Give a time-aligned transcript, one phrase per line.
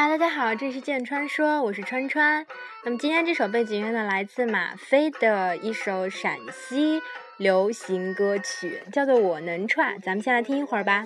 [0.00, 2.46] 哈，大家好，这里是剑川说，我是川川。
[2.84, 7.02] 那么今天这首背景音乐呢，来自马飞的一首陕西
[7.36, 11.04] 流行歌曲，叫做《我能串》，咱们先来听一会儿吧。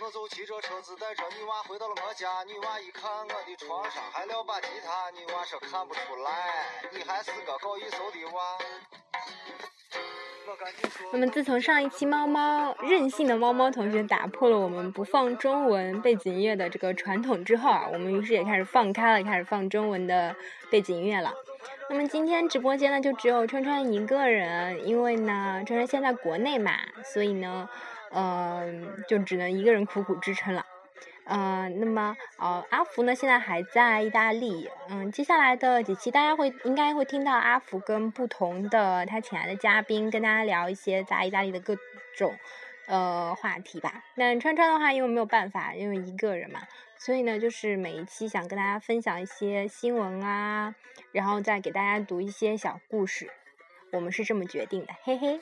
[0.00, 8.58] 我就骑着车子带着女娃回到了我家，女娃一看我的床上还撂把吉他，女娃说看不出来，你还是个搞艺术的娃。
[11.12, 20.34] 那么自从上一期猫猫任性的猫猫同学打破了我们不放中文背景音乐的这个传统之后啊，我们于是也开始放开了，开始放中文的
[20.70, 21.32] 背景音乐了。
[21.90, 26.72] 那么今天直播间呢就只有川川一个人，因为呢川川现在国内嘛，
[27.04, 27.68] 所以呢。
[28.16, 30.64] 嗯，就只能一个人苦苦支撑了。
[31.26, 34.68] 嗯，那么呃，阿福呢，现在还在意大利。
[34.90, 41.76] 嗯，接下来的几期大家会应该会听到阿福跟不同的他请来的嘉宾跟大家聊一些在意大利的各
[42.14, 42.34] 种
[42.86, 44.04] 呃话题吧。
[44.16, 46.60] 那川川的话，因为没有办法，因为一个人嘛，
[46.98, 50.74] 所以呢，就是每一期想跟大家分享一些新闻啊，
[51.12, 53.30] 然后再给大家读一些小故事。
[53.92, 55.40] 我们是这么决定的，嘿嘿。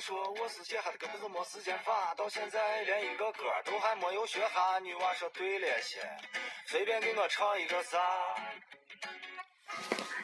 [0.00, 4.78] 说我是写哈根本就没时间发，到现在连一个歌都还没有学哈。
[4.78, 5.98] 女娃说对了些，
[6.66, 7.98] 随便给我唱一个啥。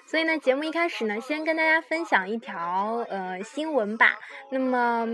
[0.07, 4.17] 所以呢，节目一开始呢，先跟大家分享一条呃新闻吧。
[4.51, 5.07] 那么，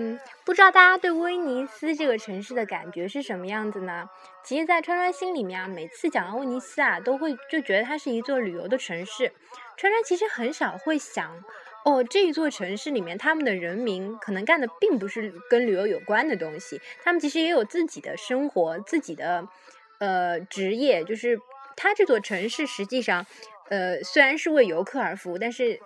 [0.44, 4.08] 不知道大家对威尼斯这个城市的感觉是什么样子呢？
[4.44, 9.32] 其实，在川川心里面啊，每次讲到威尼斯啊，都会就觉得它是一座旅游的城市。
[9.76, 11.42] 川川其实很少会想。
[11.84, 19.48] 哦，这一座城市里面，他们的人民可能干的并不是跟旅游有关的东西，他们其实也有自己的生活，自己的
[19.98, 21.04] 呃职业。
[21.04, 21.40] 就是
[21.76, 23.26] 他这座城市实际上，
[23.68, 25.80] 呃，虽然是为游客而服务，但是。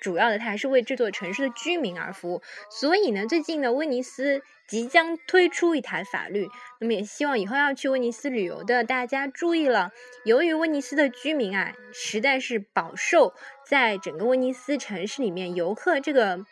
[0.00, 2.42] 主要的，它还是为这座城市的居民而服务。
[2.70, 6.48] 所以呢，最近呢，威尼斯即将推出一台法律，
[6.80, 9.92] 那么也希望以后要去威尼斯旅游的大家注意了。
[10.24, 13.34] 由于威尼斯的居民啊，实在是饱受
[13.66, 16.44] 在整个威尼斯城市里面游客这个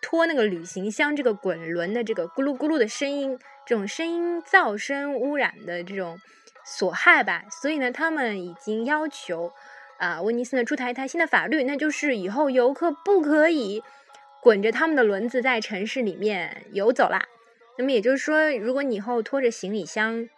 [0.00, 6.18] 拖那个旅行箱、这个滚轮的这个咕噜咕噜的声音，这种声音噪声污染的这种
[6.64, 9.52] 所害吧，所以呢，他们已经要求。
[9.98, 13.82] 啊，威尼斯呢出台一台新的法律，那就是以后游客不可以
[14.42, 17.26] 滚着他们的轮子在城市里面游走啦。
[17.78, 20.28] 那么也就是说，如果你以后拖着行李箱，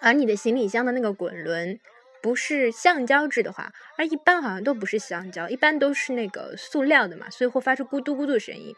[0.00, 1.78] 而你的行李箱的那个滚轮
[2.20, 8.74] 不是橡胶制的话，而一般好像都不是橡胶，一般都是那个塑料的嘛，所以会发出咕嘟咕嘟的声音。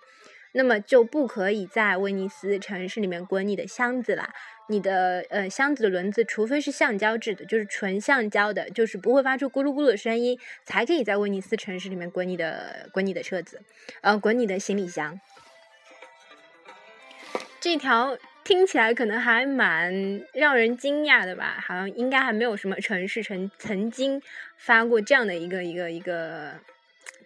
[0.53, 4.35] 那么就不可以在威尼斯城市里面滚你的箱子啦。
[4.69, 13.63] 你的呃箱子的轮子，除非是橡胶制的，就是纯橡胶的，就是不会发出咕噜咕噜的声音，才可以在威尼斯城市里面滚你的滚你的车子，
[14.03, 15.21] 呃，滚你的行李箱。
[17.61, 21.63] 这条听起来可能还蛮让人惊讶的吧？
[21.67, 24.23] 好像应该还没有什么城市曾曾经
[24.57, 26.53] 发过这样的一个一个一个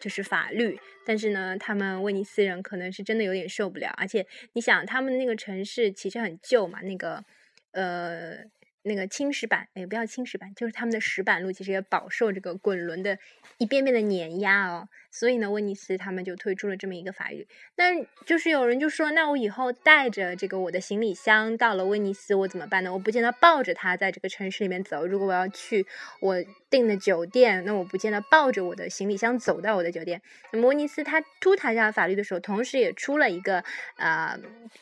[0.01, 0.79] 就是法律。
[1.05, 7.25] 但是呢，他们威尼斯人可能是真的有点受不了，而且你想，他们那个城市其实很旧嘛，那个，
[7.73, 8.45] 呃。
[8.85, 13.19] 那个青石板，哎，不要青石板，就是他们的石板路，其实也饱受这个滚轮的
[13.59, 14.89] 一遍遍的碾压哦。
[15.11, 17.47] 所以呢，威尼斯他们就推出了这么一个法律。
[17.77, 22.93] 那就是有人就说，那我以后带着这个我的行李箱到了威尼斯，我怎么办呢？
[22.93, 25.07] 我不见得抱着它在这个城市里面走。
[25.07, 25.87] 如果我要去
[26.21, 30.21] 我订的酒店，那我不见得抱着我的行李箱走到我的酒店。
[30.53, 33.63] 那么威尼斯它出台这样法律的时候，同时也出了一个
[33.97, 34.37] 呃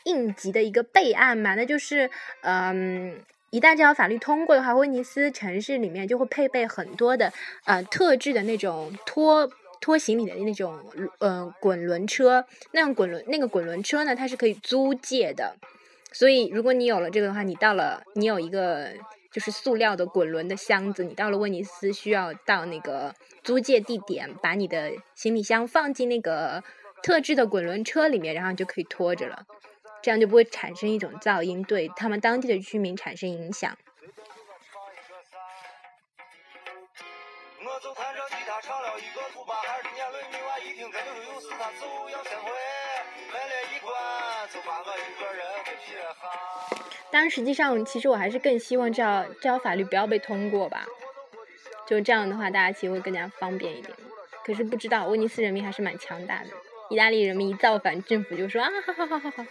[0.05, 2.09] 应急的一个备案嘛，那就是
[2.41, 3.19] 嗯。
[3.51, 7.31] 一旦这条法律通过的话，威尼斯城市里面就会配备很多的
[7.65, 9.51] 呃特制的那种拖
[9.81, 10.79] 拖行李的那种
[11.19, 12.45] 呃滚轮车。
[12.71, 15.57] 那样滚轮那个滚轮车呢，它是可以租借的。
[16.13, 18.89] 所以如果你有了这个的话，你到了你有一个
[19.31, 23.13] 就是塑料的滚轮的箱子，你到了威尼斯需要到那个
[23.43, 26.63] 租借地点，把你的行李箱放进那个
[27.03, 29.45] 特制的滚轮车里面，然后就可以拖着了。
[30.01, 33.77] 这样就不会产生一种噪音，对他们当地的居民产生影响。
[47.13, 50.85] 但实际上，其实我还是更希望这条这条法律不要被通过吧。
[51.85, 53.93] 就这样的话，大家其实会更加方便一点。
[54.45, 56.47] 可是不知道，威尼斯人民还是蛮强大的。
[56.89, 59.45] 意大利人民一造反，政府就说啊，好好好好好。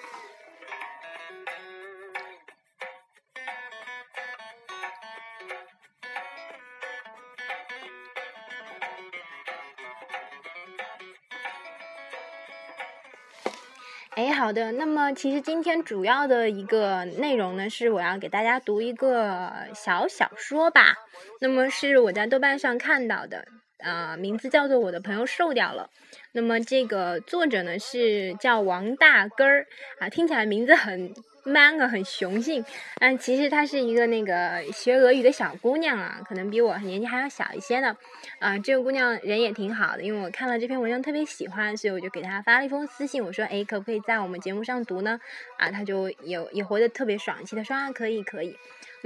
[14.16, 14.72] 哎，好的。
[14.72, 20.94] 那么，其实今天主要的一个内容呢，是我要给大家读一个小小说吧。
[21.40, 23.46] 那么，是我在豆瓣上看到的，
[23.78, 25.90] 啊，名字叫做《我的朋友瘦掉了》。
[26.32, 29.66] 那么，这个作者呢是叫王大根儿，
[30.00, 31.14] 啊，听起来名字很。
[31.44, 32.64] Mango，很雄性，
[33.00, 37.96] 嗯，其实她是一个那个学俄语的小姑娘啊，可能比我年纪还要小一些呢，
[38.38, 45.19] 啊，这个姑娘人也挺好的，因为我看了这篇文章特别喜欢，所以我就给她发了一封私信，我说，哎，可不可以在我们节目上读呢？
[45.58, 48.56] 啊，她就有也回的特别爽气，的说啊，可以，可以。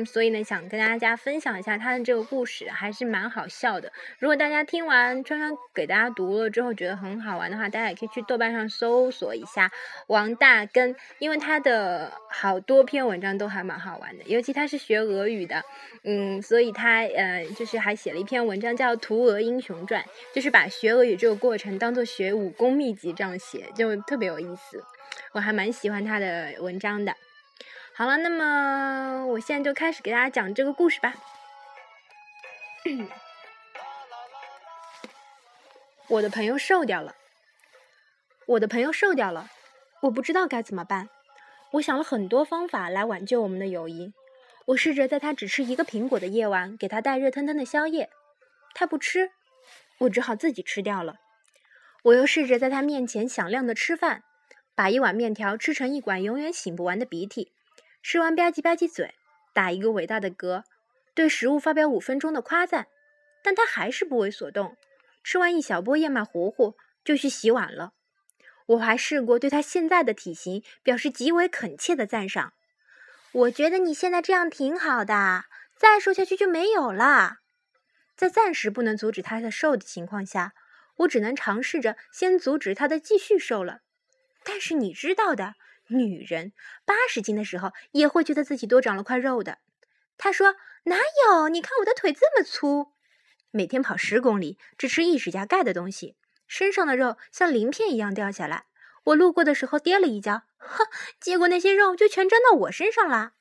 [0.06, 3.92] 所以呢，想跟大家分享一下他的这个故事，还是蛮好笑的。
[4.18, 9.70] 如果大家听完川川给大家读了之后觉得很好玩的话，大家也可以去豆瓣上搜索一下
[10.06, 15.62] 王大根，因为他的好多篇文章都还蛮好玩的，尤其他是学俄语的，
[16.02, 20.02] 嗯，所以他呃就是还写了一篇文章叫《图俄英雄传》，
[20.34, 24.82] 就是把学俄语这个过程当做学武功秘籍这样写，就特别有意思。
[25.32, 27.14] 我还蛮喜欢他的文章的。
[27.96, 31.14] 好了，那么我现在就开始给大家讲这个故事吧。
[36.08, 37.14] 我的朋友瘦掉了，
[38.46, 39.48] 我的朋友瘦掉了，
[40.02, 41.08] 我不知道该怎么办。
[41.74, 44.12] 我想了很多方法来挽救我们的友谊。
[44.66, 48.10] 我试着在他只吃一个苹果的夜晚给他带热腾腾的宵夜，
[48.74, 49.30] 他不吃，
[49.98, 51.18] 我只好自己吃掉了。
[52.02, 54.24] 我又试着在他面前响亮的吃饭，
[54.74, 57.52] 把一碗面条吃成一管永远醒不完的鼻涕。
[58.04, 59.14] 吃完吧唧吧唧嘴，
[59.54, 60.62] 打一个伟大的嗝，
[61.14, 62.86] 对食物发表五分钟的夸赞，
[63.42, 64.76] 但他还是不为所动。
[65.24, 67.94] 吃完一小波燕麦糊糊，就去洗碗了。
[68.66, 72.52] 我还试过对他现在的体型表示极为恳切的赞赏。
[73.32, 77.38] 我觉得你现在这样挺好的，再瘦下去就没有了。
[78.14, 80.52] 在暂时不能阻止他的瘦的情况下，
[80.96, 83.78] 我只能尝试着先阻止他的继续瘦了。
[84.44, 85.54] 但是你知道的。
[85.88, 86.52] 女人
[86.84, 89.58] 八十斤的时候也会觉得自己多长了块肉的。
[90.16, 90.96] 她说：“哪
[91.26, 91.48] 有？
[91.48, 92.92] 你看我的腿这么粗，
[93.50, 96.16] 每天跑十公里，只吃一指甲盖的东西，
[96.46, 98.64] 身上的肉像鳞片一样掉下来。
[99.04, 100.86] 我路过的时候跌了一跤，哼，
[101.20, 103.32] 结果那些肉就全粘到我身上了。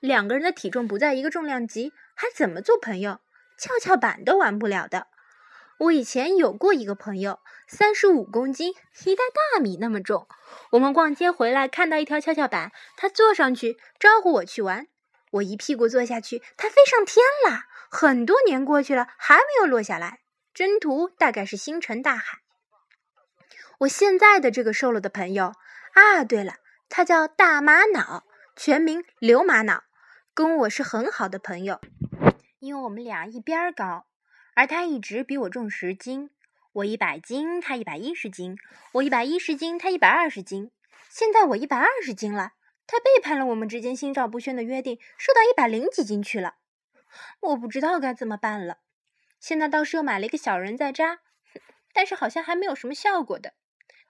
[0.00, 3.20] 两个人的体重不在一个重量级，还怎么做朋友？
[3.58, 5.08] 跷跷板都玩不了的。
[5.78, 7.38] 我以前有过一个朋友，
[7.68, 9.22] 三十五公斤，一袋
[9.54, 10.26] 大米那么重。”
[10.72, 14.88] 我们逛街回来，看到一条跷跷板，他坐上去招呼我去玩。
[15.32, 17.62] 我一屁股坐下去，他飞上天了。
[17.90, 20.20] 很多年过去了，还没有落下来。
[20.52, 22.38] 征途大概是星辰大海。
[23.78, 25.52] 我现在的这个瘦了的朋友
[25.92, 26.54] 啊，对了，
[26.88, 28.24] 他叫大玛瑙，
[28.56, 29.84] 全名刘玛瑙，
[30.34, 31.80] 跟我是很好的朋友，
[32.58, 34.07] 因为我们俩一边高，
[34.58, 36.30] 而他一直比我重十斤。
[36.72, 38.56] 我一百斤，他一百一十斤；
[38.94, 40.72] 我一百一十斤，他一百二十斤。
[41.08, 46.56] 现在我一百二十斤了，他背叛了我们之间心照不宣的约定，瘦到一百零几斤去了。
[47.38, 48.78] 我不知道该怎么办了。
[49.38, 51.20] 现在倒是又买了一个小人在扎，
[51.92, 53.54] 但是好像还没有什么效果的。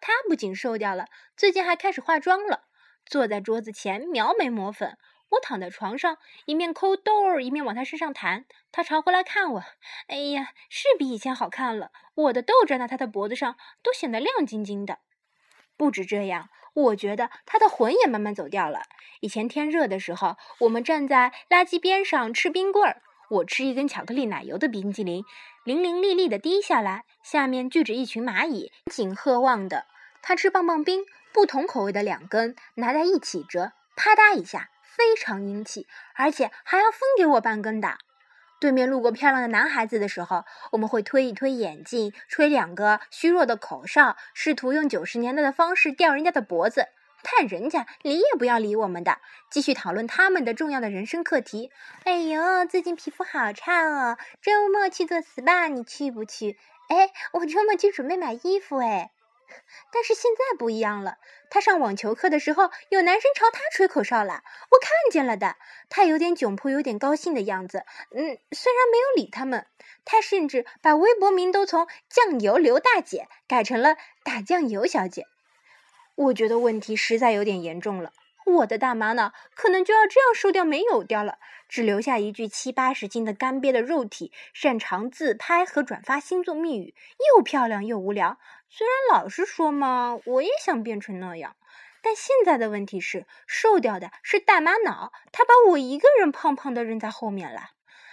[0.00, 2.68] 他不仅瘦掉了，最近还开始化妆了，
[3.04, 4.96] 坐在桌子前描眉抹粉。
[5.30, 8.46] 我躺在床上，一面抠豆儿，一面往他身上弹。
[8.72, 9.62] 他朝回来看我，
[10.06, 11.90] 哎呀，是比以前好看了。
[12.14, 14.98] 我的痘粘在他的脖子上，都显得亮晶晶的。
[15.76, 18.80] 不止这样，我觉得他的魂也慢慢走掉了。
[19.20, 25.24] 以前天热的时候，我们站在垃圾边上吃冰棍儿，我吃一根巧克力奶油的冰激凌，
[25.64, 29.86] 零零粒粒的滴下来，下面聚着一群蚂蚁，紧鹤望的。
[30.22, 34.70] 他吃棒棒冰，不同口味的两根拿在一起折，啪嗒一下。
[34.98, 35.86] 非常英气，
[36.16, 37.96] 而且还要分给我半根的。
[38.60, 46.88] 对面路过漂亮的男孩子的时候，我们会推一推眼镜，吹两个虚弱的口哨，试图用九十年代的方式吊人家的脖子，
[47.22, 51.70] 但人家理也不要理我们的，继续讨论他们的重要的人生课题。
[52.02, 56.58] 哎呦，最近皮肤好差哦，周末去做 SPA，你去不去？
[56.88, 59.12] 哎，我周末去准备买衣服哎。
[59.92, 61.18] 但是现在不一样了。
[61.50, 65.56] 他上网球课的时候，有男生朝他吹口哨了，我看见了的。
[65.88, 67.84] 他有点窘迫，有点高兴的样子。
[68.10, 69.66] 嗯，虽然没有理他们，
[70.04, 75.26] 他甚至把微博名都从“酱油刘大姐”改成了“打酱油小姐”。
[76.16, 78.12] 我觉得问题实在有点严重了。
[78.44, 81.38] 我的大玛瑙可能就要这样瘦掉没有掉了，
[81.68, 86.94] 只留下一具七八十斤的干瘪的肉体，擅长自拍和转发星座密语，
[87.36, 88.38] 又漂亮又无聊。
[88.70, 91.56] 虽然老实说嘛，我也想变成那样，
[92.02, 97.70] 但现在的问题是，瘦掉的是大玛瑙，他把我一个人胖胖的扔在后面了。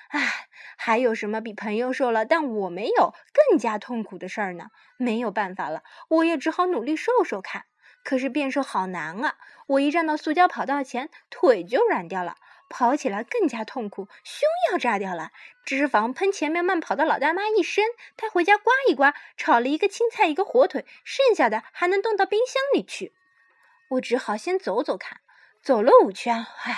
[0.10, 0.48] 唉，
[0.78, 4.68] 还有什么比朋友瘦了但我没有更加痛苦的事儿呢？
[4.98, 7.66] 没有办法了，我也只好努力瘦瘦看。
[8.04, 9.36] 可是变瘦好难啊！
[9.68, 12.36] 我一站到塑胶跑道前，腿就软掉了，
[12.70, 15.32] 跑起来更加痛苦，胸要炸掉了，
[15.66, 17.86] 脂肪喷前面慢跑的老大妈一身。
[18.18, 23.14] 她回家刮一刮，炒了一个青菜，一个火腿，剩下的还能冻到冰箱里去。
[23.90, 25.22] 我只好先走走看，
[25.62, 26.76] 走了五圈，唉，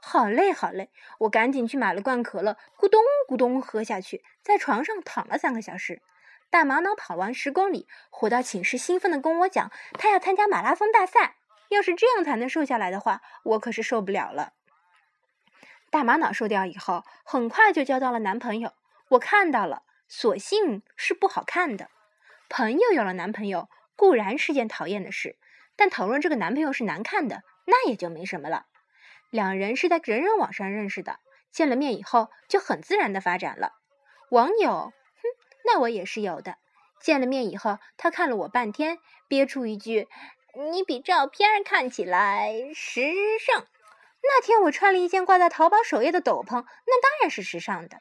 [0.00, 0.90] 好累好累。
[1.20, 6.02] 我赶紧去买了罐可乐，咕咚咕咚喝下去，在床上躺了三个小时。
[6.50, 11.36] 大玛瑙跑完十公里，回到寝室，兴奋地跟我讲，他要参加马拉松大赛。
[11.68, 14.54] 要是这样才能瘦下来的话，我可是受不了了。
[15.90, 18.72] 大玛瑙瘦掉以后，很快就交到了男朋友。
[19.08, 21.90] 我看到了，所幸是不好看的。
[22.48, 25.36] 朋友有了男朋友固然是件讨厌的事，
[25.76, 28.66] 但讨论这个男朋友是难看的，那也就没什么了。
[29.30, 31.18] 两人是在人人网上认识的，
[31.50, 33.72] 见了面以后就很自然的发展了。
[34.30, 34.92] 网友。
[35.22, 35.22] 哼
[35.66, 36.56] 那我也是有的。
[37.00, 40.08] 见了面以后，他看了我半天，憋出一句
[40.72, 43.66] ：“你比照片看起来时尚。”
[44.22, 47.98] 那天我穿了一件挂在淘宝首页的斗篷，那当然是时尚的。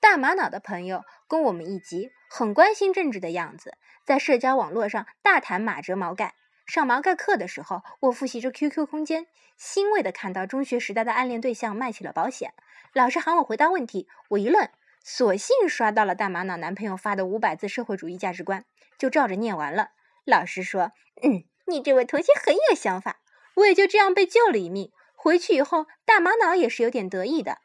[0.00, 6.34] 大玛瑙的朋友跟我们一级，很关心政治的样子，在社交网络上大谈马哲毛概。
[6.66, 12.54] 上毛概课的时候，我复习着 QQ 空间，欣慰的看到中学时代的暗恋对象卖起了保险。
[12.92, 14.68] 老师喊我回答问题，我一愣。
[15.02, 18.64] 索性刷到了大玛瑙男朋友发的五百字社会主义价值观，
[18.98, 19.90] 就照着念完了。
[20.24, 20.92] 老师说
[21.22, 23.20] ：“嗯，你这位同学很有想法。”
[23.56, 24.92] 我也就这样被救了一命。
[25.22, 27.58] 回去以后，大玛瑙也是有点得意的。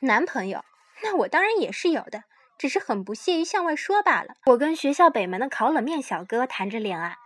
[0.00, 0.64] 男朋友，
[1.02, 2.24] 那我当然也是有的，
[2.56, 4.34] 只是很不屑于向外说罢了。
[4.46, 7.18] 我跟学校北门的烤冷面小哥谈着恋爱，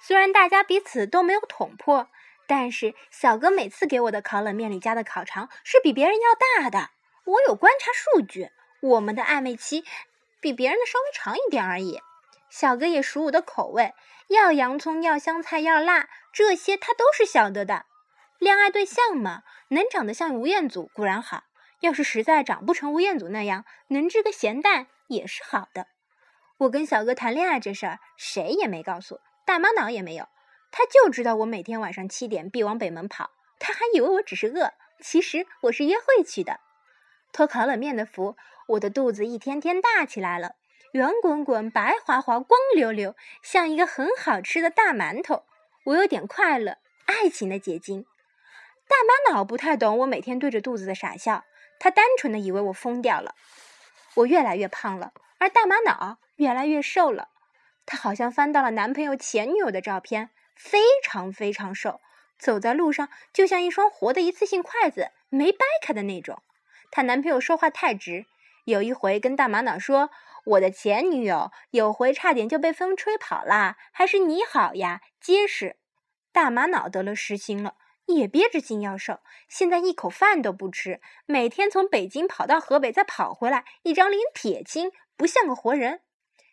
[0.00, 2.08] 虽然大家彼此都没有捅破，
[2.46, 6.90] 但是小哥每次给我的烤冷面里加的烤肠是比别人要大的。
[7.24, 9.84] 我有观察数据，我们的暧昧期
[10.40, 12.00] 比别人的稍微长一点而已。
[12.50, 13.94] 小哥也熟我的口味，
[14.28, 17.86] 要洋葱，要香菜，要辣，这些他都是晓得的。
[18.44, 21.44] 恋爱对象嘛，能长得像吴彦祖固然好，
[21.80, 25.86] 要是实在长不成吴彦祖那样，能治个咸蛋也是好的。
[26.58, 30.28] 我跟小哥谈恋爱这事儿，谁也没告诉，大妈，脑也没有，
[30.70, 36.60] 他就知道我每天晚上七点必往北门跑，他还以为我只是饿，其实我是约会去的。
[37.32, 38.36] 托烤冷面的福，
[38.68, 40.56] 我的肚子一天天大起来了，
[40.92, 45.44] 圆滚滚、白滑滑、光溜溜，像一个很好吃的大馒头。
[45.84, 48.04] 我有点快乐，爱情的结晶。
[48.86, 51.44] 大玛瑙不太懂我每天对着肚子的傻笑，
[51.78, 53.34] 他单纯的以为我疯掉了。
[54.14, 57.28] 我越来越胖了，而大玛瑙越来越瘦了。
[57.86, 62.00] 她好像翻到了男朋友前女友的照片，非常非常瘦，
[62.38, 66.42] 走在路上就像一双活的一次性筷子，没掰开的那种。
[66.90, 68.24] 她男朋友说话太直，
[68.64, 70.10] 有一回跟大玛瑙说
[70.46, 75.76] ：“我的前女友有回差点就被风吹跑啦，还是你好呀，结实。”
[76.32, 77.74] 大玛瑙得了失心了，
[78.06, 86.00] 也憋着劲要瘦，现在一口饭都不吃，每天从北京跑到河北再跑回来，一张脸铁青，不像个活人。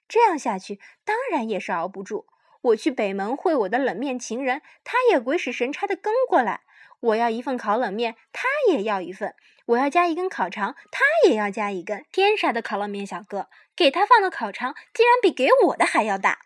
[0.07, 2.27] 这样下去，当然也是熬不住。
[2.61, 6.61] 我去北门会我的冷面情人，他也鬼使神差的跟过来。
[6.99, 9.31] 我要一份烤冷面，他也要一份；
[9.65, 12.05] 我要加一根烤肠，他也要加一根。
[12.11, 16.39] 天杀的烤冷面小哥，给他放的烤肠竟然比给我的还要大！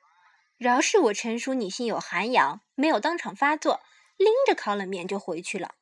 [0.57, 3.81] 饶是我成熟女性有涵养，没有当场发作，
[4.17, 5.75] 拎着烤冷面就回去了。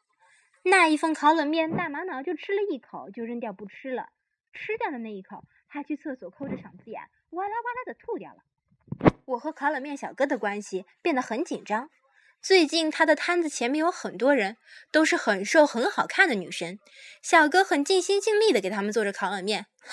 [0.63, 4.09] 那一份烤冷面，大玛瑙就吃了一口就扔掉不吃了。
[4.53, 8.43] 吃掉的那一口，还去厕所抠着嗓子眼，哇啦哇啦的吐掉了。
[9.25, 11.89] 我和烤冷面小哥的关系变得很紧张。
[12.41, 14.57] 最近他的摊子前面有很多人，
[14.91, 16.77] 都是很瘦很好看的女生。
[17.21, 19.65] 小哥很尽心尽力的给他们做着烤冷面。
[19.79, 19.91] 哼，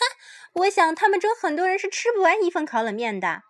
[0.55, 3.43] 我想他们中很多人是吃不完一份烤冷面的。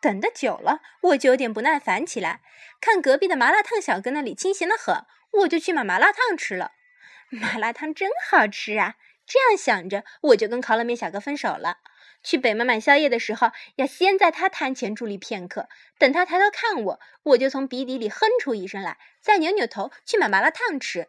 [0.00, 2.40] 等的久了，我就有点不耐烦起来。
[2.80, 5.04] 看隔壁的麻辣烫小哥那里清闲的很，
[5.42, 6.72] 我就去买麻辣烫吃了。
[7.30, 8.94] 麻辣烫真好吃啊！
[9.26, 11.78] 这样想着，我就跟烤冷面小哥分手了。
[12.22, 21.08] 去北门买宵夜的时候，要先在他摊前伫立片刻，等他抬头看我，我就从鼻底里哼出一声来，再扭扭头去买麻辣烫吃。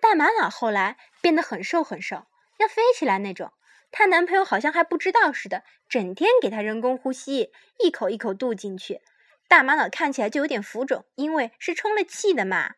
[0.00, 2.26] 大玛瑙后来变得很瘦很瘦，
[2.58, 3.52] 要飞起来那种。
[3.96, 9.00] 她男朋友好像还不知道似的，整天给她人工呼吸，一口一口渡进去。
[9.46, 12.74] 大玛瑙看起来就有点浮肿，因为是充了气的嘛。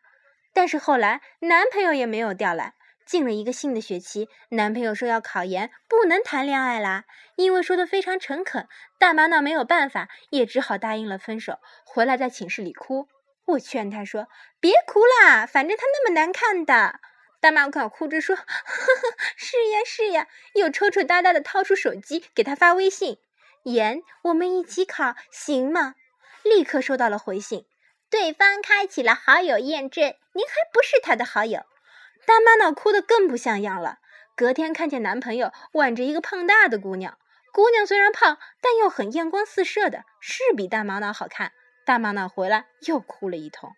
[0.53, 2.75] 但是后来男朋友也没有调来。
[3.03, 7.05] 进了一个新的学期，男朋友说要考研，不能谈恋爱啦。
[7.37, 8.67] 因为说的非常诚恳，
[8.99, 11.59] 大玛瑙没有办法，也只好答应了分手。
[11.85, 13.07] 回来在寝室里哭，
[13.45, 14.27] 我劝他说
[14.59, 16.99] ：“别哭啦，反正他那么难看的。”
[17.39, 23.19] 大马瑙哭着说：“呵呵，是呀是呀。”又抽抽搭搭的掏出手机给他发微信
[23.63, 25.95] ：“妍，我们一起考行吗？”
[26.43, 27.65] 立刻收到了回信，
[28.09, 31.61] 对方开启了好友验证，您还不是他的好友。
[32.25, 33.99] 大玛瑙哭得更不像样了。
[34.35, 37.17] 隔天看见男朋友挽着一个胖大的姑娘，
[37.51, 41.53] 姑娘虽然胖，但又很艳光四射的，是比大玛瑙好看。
[41.85, 43.73] 大玛瑙回来又哭了一通。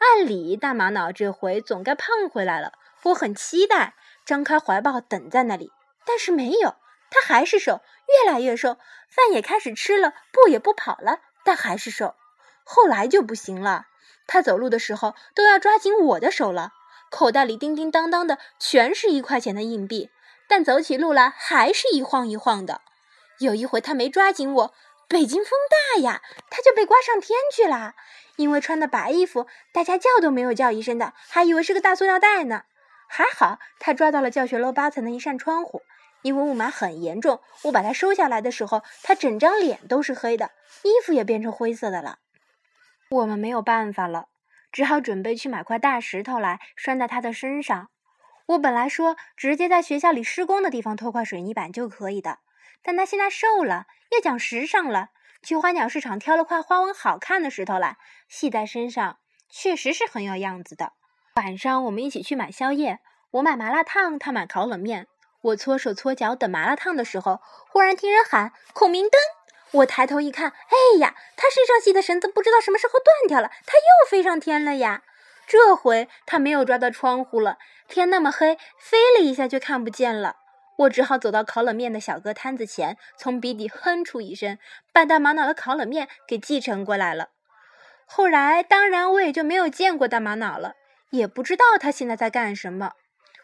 [0.00, 2.72] 按理大玛瑙这回总该胖回来了，
[3.04, 5.70] 我很期待，张开怀抱等在那里。
[6.06, 6.76] 但是没有，
[7.10, 8.78] 他还是瘦，越来越瘦，
[9.08, 12.14] 饭也开始吃了，步也不跑了，但还是瘦。
[12.64, 13.86] 后来就不行了，
[14.26, 16.72] 他走路的时候都要抓紧我的手了。
[17.10, 20.10] 口袋里叮叮当当的全是一块钱的硬币，
[20.48, 22.80] 但走起路来还是一晃一晃的。
[23.38, 24.74] 有一回他没抓紧我，
[25.08, 27.94] 北京风大呀，他就被刮上天去了。
[28.40, 32.62] 因为穿的白衣服，大家叫都没有叫一声的，还以为是个大塑料袋呢。
[33.06, 35.82] 还好他抓到了教学楼八层的一扇窗户，
[36.22, 40.52] 因为雾霾很严重，我把它收下来的时候，他整张脸都是黑的，
[40.84, 42.18] 衣服也变成灰色的了。
[43.10, 44.28] 我们没有办法了。
[44.72, 47.90] 只好准备去买块大石头来拴在他的身上。
[48.46, 52.38] 我本来说直接在学校里施工的地方偷块水泥板就可以的，
[52.82, 55.10] 但他现在瘦了，又讲时尚了，
[55.42, 57.96] 去花鸟市场挑了块花纹好看的石头来
[58.28, 59.18] 系在身上，
[59.48, 60.92] 确实是很有样子的。
[61.36, 63.00] 晚上我们一起去买宵夜，
[63.32, 65.06] 我买麻辣烫，他买烤冷面。
[65.42, 69.12] 我搓手搓脚等麻辣烫的时候，忽然听人喊“孔明灯”。
[69.72, 75.02] 我抬头一看，哎呀，他身上系的绳子不知道什么时候断掉了，他又飞上天了呀！
[75.46, 77.56] 这回他没有抓到窗户了，
[77.88, 80.36] 天那么黑，飞了一下就看不见了。
[80.80, 84.58] 我只好走到烤冷面的小哥摊子前，从鼻底哼出一声，
[84.94, 87.28] 把大玛瑙的烤冷面给继承过来了。
[88.06, 90.76] 后来，当然我也就没有见过大玛瑙了，
[91.10, 92.92] 也不知道他现在在干什么。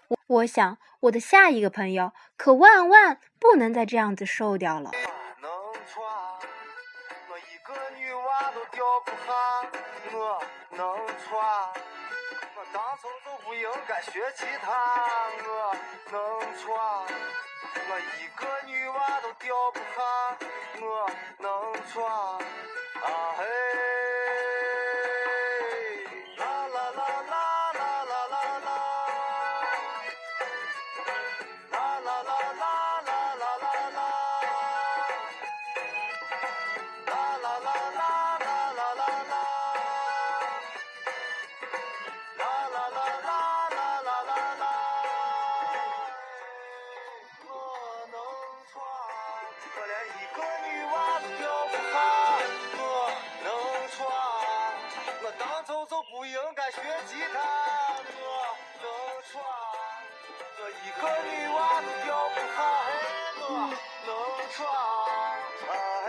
[0.08, 4.90] 我我想，我的下一个朋友可万万不能再这样子瘦掉了。
[13.06, 14.72] 我就不应该学吉他，
[15.46, 15.76] 我
[16.10, 16.18] 能
[16.56, 16.76] 错？
[17.88, 20.36] 我一个女娃都钓不下，
[20.80, 22.04] 我能错？
[22.04, 23.95] 啊嘿！
[53.96, 54.06] 穿。
[55.22, 57.38] 我当初就不应该学吉他，
[58.20, 58.22] 我
[58.82, 58.84] 能
[59.30, 59.32] 穿。
[60.58, 62.58] 我一个女娃都掉不下，
[63.40, 63.44] 我
[64.06, 64.10] 能
[64.50, 64.56] 穿。
[65.68, 65.70] 啊
[66.06, 66.08] 嘿。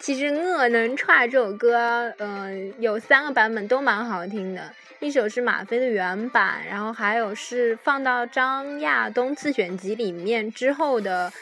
[0.00, 0.20] 其实
[0.56, 4.74] 《我能串》这首歌，嗯，有三个版本都蛮好听的。
[5.00, 11.32] 一首是马飞的原版，然后还有是放到张亚东自选集里面之后的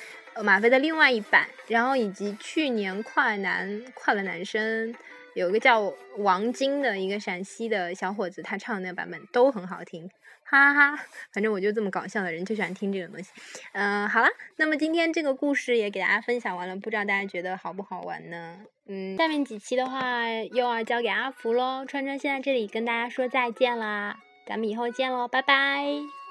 [0.44, 4.94] 马飞的另外一版，然后以及去年快男快乐男生
[5.32, 10.10] 有个叫王晶的一个陕西的小伙子，他唱的那个版本都很好听。
[10.48, 13.30] 哈哈哈，反正我就这么搞笑的人，就喜欢听这种东西。
[13.72, 18.58] 嗯，好了，那么今天这个故事也给大家分享完了，不知道大家觉得好不好玩呢？
[18.86, 21.84] 嗯，下面几期的话又要交给阿福喽。
[21.84, 26.25] 川川先在这里跟大家说再见啦，咱们以后见喽，拜拜。